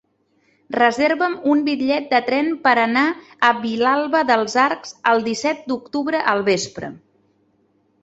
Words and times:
Reserva'm 0.75 1.35
un 1.55 1.61
bitllet 1.67 2.07
de 2.15 2.21
tren 2.31 2.49
per 2.65 2.73
anar 2.85 3.05
a 3.51 3.53
Vilalba 3.67 4.25
dels 4.33 4.59
Arcs 4.67 4.99
el 5.15 5.25
disset 5.31 5.65
d'octubre 5.73 6.27
al 6.37 6.47
vespre. 6.53 6.95